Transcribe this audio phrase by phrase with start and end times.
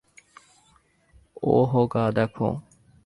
[1.49, 2.49] ওহগা, দেখো!